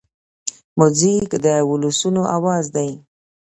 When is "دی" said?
2.75-2.89